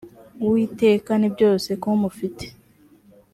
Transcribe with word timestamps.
uwiteka 0.45 1.11
nibyose 1.17 1.69
kumufite. 1.81 2.45